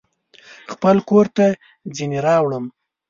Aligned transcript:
خپل 0.71 0.97
کورته 1.09 1.45
ځینې 1.95 2.17
راوړم 2.27 2.65